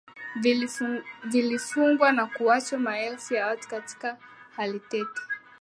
[1.25, 4.17] vilifungwa na kuwaacha maelfu ya watu katika
[4.55, 5.21] hali tete